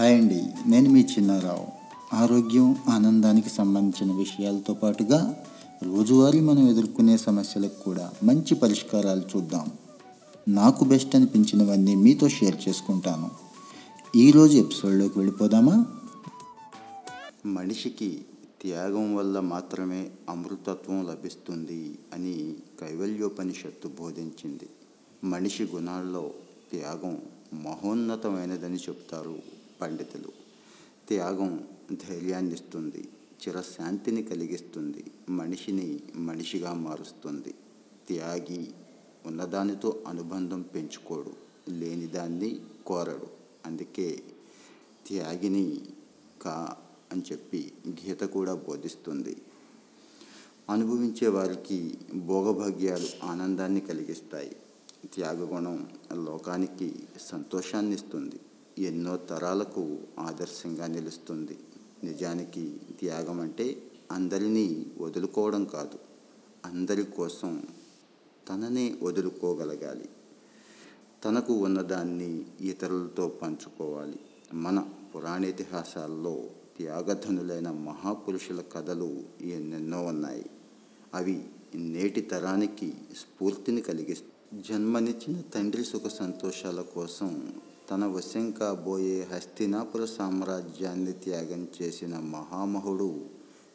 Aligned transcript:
Hi 0.00 0.14
అండి. 0.14 0.44
నేను 0.66 0.90
మీ 0.90 1.00
చిన్నారావు. 1.00 1.66
ఆరోగ్యం 2.16 2.76
ఆనందానికి 2.88 3.48
సంబంధించిన 3.48 4.16
విషయాలతో 4.16 4.74
పాటుగా 4.74 5.44
రోజువారీ 5.82 6.40
మనం 6.40 6.70
ఎదుర్కొనే 6.70 7.16
సమస్యలకు 7.16 7.82
కూడా 7.82 8.12
మంచి 8.24 8.54
పరిష్కారాలు 8.54 9.20
చూద్దాం. 9.20 9.70
నాకు 10.48 10.84
బెస్ట్ 10.84 11.16
అనిపించినవన్నీ 11.16 11.94
మీతో 11.94 12.28
షేర్ 12.28 12.68
చేసుకుంటాను. 12.68 13.30
ఈరోజు 14.16 14.56
ఎపిసోడ్లోకి 14.56 15.18
వెళ్ళిపోదామా? 15.18 15.86
మనిషికి 17.46 18.24
త్యాగం 18.62 19.16
వల్ల 19.16 19.40
మాత్రమే 19.40 20.10
అమృతత్వం 20.28 21.06
లభిస్తుంది 21.06 21.98
అని 22.14 22.54
కైవల్యోపనిషత్తు 22.80 23.88
బోధించింది. 23.88 24.68
మనిషి 25.24 25.62
గుణాల్లో 25.62 26.30
త్యాగం 26.72 27.18
మహోన్నతమైనదని 27.54 28.76
చెప్తారు. 28.76 29.57
పండితులు. 29.80 30.32
త్యాగం 31.08 31.68
ధైర్యాన్ని 32.08 32.54
ఇస్తుంది 32.54 33.08
చిరశాంతిని 33.48 34.22
కలిగిస్తుంది. 34.22 35.04
మనిషిని 35.28 36.00
మనిషిగా 36.16 36.74
మారుస్తుంది. 36.74 37.54
త్యాగి 38.08 38.68
ఉన్నదానితో 39.26 40.04
అనుబంధం 40.06 40.62
పెంచుకోడు. 40.62 41.32
లేనిదాన్ని 41.70 42.60
కోరడు. 42.86 43.26
అందుకే 43.66 44.22
త్యాగిని 45.06 45.80
కా 46.42 46.76
అని 47.12 47.22
చెప్పి 47.32 47.72
గీత 47.88 48.20
కూడా 48.20 48.54
బోధిస్తుంది. 48.54 49.36
అనుభవించే 50.70 51.28
వారికి 51.28 51.98
భోగభాగ్యాలు 52.14 53.08
ఆనందాన్ని 53.22 53.80
కలిగిస్తాయి. 53.80 54.56
త్యాగగుణం 55.14 55.88
లోకానికి 56.12 56.94
సంతోషాన్ని 57.20 57.94
ఇస్తుంది 57.94 58.40
ఎన్నో 58.78 59.16
తరాలకు 59.16 59.98
ఆదర్శంగా 60.18 60.86
నిలుస్తుంది. 60.86 61.58
నిజానికి 62.04 62.76
త్యాగం 63.00 63.40
అంటే 63.40 63.82
అందరినీ 64.12 64.86
వదులుకోవడం 65.00 65.64
కాదు. 65.64 65.98
అందరి 66.64 67.04
కోసం 67.04 67.62
తననే 68.48 68.98
వదులుకోగలగాలి. 69.02 70.08
తనకు 71.24 71.52
ఉన్నదాన్ని 71.52 72.44
ఇతరులతో 72.60 73.28
పంచుకోవాలి. 73.28 74.20
మన 74.54 74.88
పురాణేతిహాసాల్లో 75.14 76.44
త్యాగధనులైన 76.78 77.70
మహాపురుషుల 77.70 78.60
కథలు 78.60 79.22
ఎన్నెన్నో 79.40 80.02
ఉన్నాయి. 80.02 80.50
అవి 81.14 81.44
నేటి 81.74 82.20
తరానికి 82.20 82.92
స్ఫూర్తిని 83.16 83.80
కలిగిస్తాయి. 83.80 84.62
జన్మనిచ్చిన 84.62 85.40
తండ్రి 85.40 85.84
సుఖ 85.84 86.02
సంతోషాల 86.02 86.80
కోసం 86.80 87.52
తన 87.90 88.06
వశం 88.06 88.50
కాబోయే 88.50 89.28
హస్తినాపుర 89.32 90.04
సామ్రాజ్యాన్ని 90.04 91.12
త్యాగం 91.12 91.68
చేసిన 91.82 92.18
మహామహుడు 92.18 93.20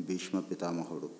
భీష్మ 0.00 0.40
పితామహుడు. 0.40 1.10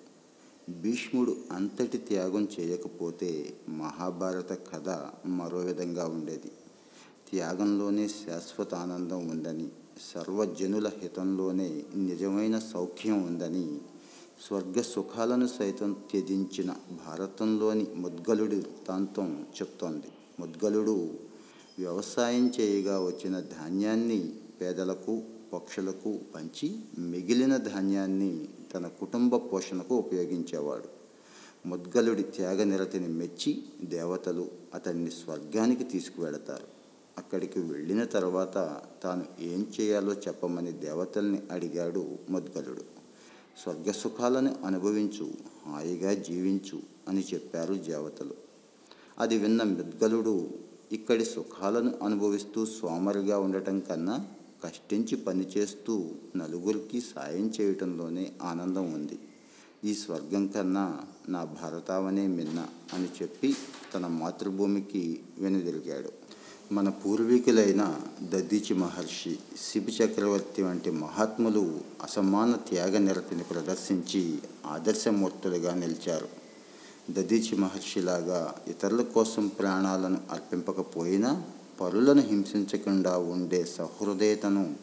భీష్ముడు 0.81 1.35
అంతటి 1.51 1.97
త్యాగం 1.97 2.47
చేయకపోతే 2.59 3.53
మహాభారత 3.69 4.53
కథ 4.53 4.89
మరో 5.27 5.57
విధంగా 5.57 6.05
ఉండేది. 6.05 6.51
త్యాగంలోనే 7.31 8.07
శాశ్వత 8.07 8.75
ఆనందం 8.75 9.29
ఉందని 9.29 9.69
సర్వజనుల 10.15 10.87
హితంలోనే 10.87 11.83
నిజమైన 11.95 12.59
సౌఖ్యం 12.59 13.23
ఉందని 13.23 13.77
స్వర్గ 14.47 14.81
సుఖాలను 14.81 15.47
సైతం 15.47 15.95
త్యజించిన 16.11 16.75
భారతంలోని 17.07 17.87
ముద్గలుడి 17.95 18.55
వృత్తాంతం 18.55 19.45
చెప్తోంది. 19.61 20.07
ముద్గలుడు 20.39 21.28
వ్యవసాయం 21.79 22.53
చేయగా 22.59 22.99
వచ్చిన 22.99 23.39
ధాన్యాన్ని 23.39 24.33
పేదలకు 24.61 25.21
పక్షులకు 25.53 26.19
పంచి 26.35 26.79
మిగిలిన 26.99 27.57
ధాన్యాన్ని 27.57 28.47
తన 28.73 28.87
కుటుంబ 28.87 29.35
పోషణకు 29.35 29.95
ఉపయోగించేవాడు. 29.95 30.83
ముద్గలుడి 31.67 32.23
త్యాగనిరతిని 32.23 33.07
మెచ్చి 33.07 33.63
దేవతలు 33.83 34.49
అతన్ని 34.73 35.11
స్వర్గానికి 35.11 35.83
తీసుకువెడతారు. 35.83 36.67
అక్కడికి 37.17 37.59
వెళ్ళిన 37.59 38.03
తర్వాత 38.03 38.81
తాను 39.03 39.25
ఏం 39.39 39.67
చేయాలో 39.81 40.13
చెప్పమని 40.13 40.71
దేవతల్ని 40.71 41.41
అడిగాడు 41.51 42.17
ముద్గలుడు. 42.29 42.81
స్వర్గ 43.63 43.91
సుఖాలను 43.91 44.55
అనుభవించు 44.65 45.31
హాయిగా 45.65 46.13
జీవించు 46.13 46.79
అని 47.07 47.25
చెప్పారు 47.33 47.73
దేవతలు. 47.73 48.33
అది 49.19 49.37
విన్న 49.37 49.63
ముద్గలుడు 49.63 50.68
ఇక్కడి 50.91 51.25
సుఖాలను 51.25 51.93
అనుభవిస్తూ 52.03 52.65
సోమరిగా 52.65 53.39
ఉండటం 53.39 53.79
కన్నా 53.79 54.25
కష్టించి 54.63 55.15
పనిచేస్తూ 55.17 56.09
నలుగురికి 56.35 57.01
సాయం 57.01 57.53
చేయటంలోనే 57.61 58.31
ఆనందం 58.41 58.93
ఉంది. 58.93 59.19
ఈ 59.83 59.93
స్వర్గం 59.93 60.47
కన్నా 60.47 60.97
నా 61.29 61.43
భారతావనే 61.43 62.27
మిన్న 62.27 62.65
అని 62.93 63.07
చెప్పి 63.21 63.55
తన 63.93 64.07
మాతృభూమికి 64.07 65.19
వెనుదిరిగాడు. 65.37 66.09
మన 66.73 66.89
పూర్వీకులైన 66.89 68.01
దద్దీచి 68.21 68.73
మహర్షి 68.73 69.37
శిబి 69.61 69.91
చక్రవర్తి 69.91 70.63
వంటి 70.63 70.91
మహాత్ములు 70.91 71.79
అసమాన 72.03 72.51
త్యాగ 72.51 72.97
నిరతిని 72.97 73.43
ప్రదర్శించి 73.43 74.39
ఆదర్శమూర్తులుగా 74.65 75.75
నిలిచారు. 75.75 76.38
దదీచి 77.09 77.57
మహర్షిలాగా 77.57 78.55
ఇతరుల 78.67 79.01
కోసం 79.01 79.47
ప్రాణాలను 79.47 80.17
అర్పింపకపోయినా 80.31 81.43
పరులను 81.81 82.21
హింసించకుండా 82.21 83.17
ఉండే 83.17 83.65
సహృదయతను 83.65 84.75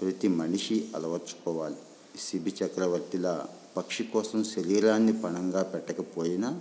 ప్రతి 0.00 0.28
మనిషి 0.28 0.88
అలవర్చుకోవాలి. 0.96 1.76
శిబి 2.20 2.54
చక్రవర్తిలా 2.64 3.46
పక్షి 3.76 4.04
కోసం 4.04 4.44
శరీరాన్ని 4.44 5.20
పణంగా 5.20 5.62
పెట్టకపోయినా 5.62 6.60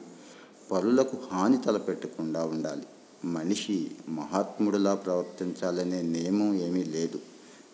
పరులకు 0.72 1.18
హాని 1.32 1.58
తలపెట్టకుండా 1.58 2.46
ఉండాలి. 2.46 2.84
మనిషి 3.26 3.92
మహాత్ముడిలా 4.09 4.96
ప్రవర్తించాలనే 4.96 6.02
నియమం 6.02 6.53
ఏమీ 6.53 6.84
లేదు. 6.84 7.20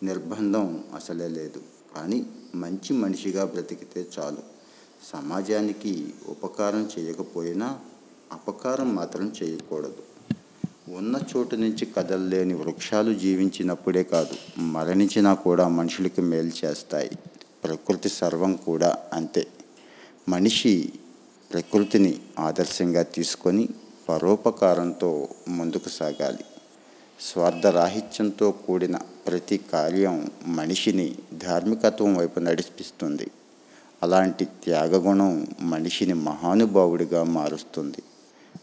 నిర్బంధం 0.04 0.84
అసలే 0.96 1.28
లేదు. 1.28 1.62
కానీ 1.96 2.26
మంచి 2.56 2.94
మనిషిగా 2.94 3.46
బ్రతికితే 3.46 4.08
చాలు. 4.20 4.61
సమాజానికి 5.04 6.14
ఉపకారం 6.28 6.90
చేయకపోయినా 7.00 7.80
అపకారం 8.32 8.96
మాత్రం 8.96 9.34
చేయకూడదు. 9.44 10.04
ఉన్న 10.90 11.20
చోటు 11.36 11.56
నుంచి 11.56 11.86
కదలలేని 11.86 12.54
వృక్షాలు 12.54 13.14
జీవించినప్పుడే 13.14 14.04
కాదు 14.04 14.62
మరణించినా 14.62 15.34
కూడా 15.34 15.68
మనుషులకి 15.68 16.22
మేలు 16.22 16.52
చేస్తాయి. 16.66 17.12
ప్రకృతి 17.64 18.10
సర్వం 18.10 18.56
కూడా 18.56 18.98
అంతే. 19.14 19.48
మనిషి 20.30 20.94
ప్రకృతిని 21.54 22.20
ఆదర్శంగా 22.40 23.02
తీసుకొని 23.02 23.70
పరోపకారంతో 24.10 25.28
ముందుకు 25.48 25.90
సాగాలి. 25.90 26.46
స్వార్థరాహిత్యంతో 27.20 28.52
కూడిన 28.52 28.96
ప్రతి 28.96 29.58
కార్యం 29.58 30.32
మనిషిని 30.46 31.16
ధార్మికత్వం 31.34 32.16
వైపు 32.16 32.40
నడిపిస్తుంది. 32.40 33.32
అలాంటి 34.04 34.46
త్యాగగుణం 34.46 35.48
మనిషిని 35.62 36.14
మహానుభావుడిగా 36.14 37.24
మారుస్తుంది. 37.24 38.04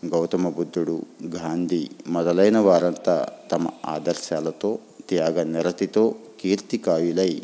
గౌతమ 0.07 0.49
బుద్ధుడు 0.49 1.03
గాంధీ 1.25 1.89
మొదలైన 2.07 2.59
వారంతా 2.59 3.29
తమ 3.53 3.71
ఆదర్శాలతో 3.85 4.79
త్యాగ 5.09 5.43
నిరతితో 5.43 6.15
కీర్తికాయులై 6.41 7.43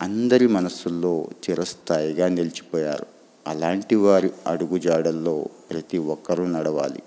అందరి 0.00 0.46
మనస్సుల్లో 0.46 1.28
చిరస్థాయిగా 1.50 2.28
నిలిచిపోయారు. 2.28 3.06
అలాంటి 3.46 3.94
వారి 3.94 4.30
అడుగుజాడల్లో 4.46 5.46
ప్రతి 5.70 5.98
ఒక్కరూ 5.98 6.46
నడవాలి. 6.46 7.02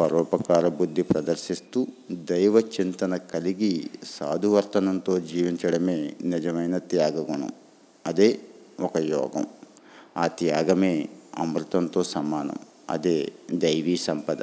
పరోపకార 0.00 0.68
బుద్ధి 0.68 1.02
ప్రదర్శిస్తూ 1.02 1.86
దైవ 2.10 2.58
చింతన 2.58 3.16
కలిగి 3.16 3.90
సాధువర్తనంతో 4.20 5.20
జీవించడమే 5.20 6.14
నిజమైన 6.22 6.78
త్యాగగుణం. 6.78 7.52
అదే 8.06 8.40
ఒక 8.82 8.96
యోగం. 8.96 9.46
ఆ 10.16 10.26
త్యాగమే 10.26 11.08
అమృతంతో 11.38 12.02
సమానం. 12.02 12.56
అదే 12.90 13.32
దైవీ 13.52 13.96
సంపద. 13.96 14.42